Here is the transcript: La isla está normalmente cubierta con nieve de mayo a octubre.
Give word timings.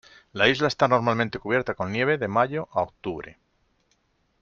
La 0.33 0.47
isla 0.49 0.67
está 0.67 0.87
normalmente 0.87 1.37
cubierta 1.37 1.75
con 1.75 1.91
nieve 1.91 2.17
de 2.17 2.27
mayo 2.27 2.67
a 2.71 2.81
octubre. 2.81 3.37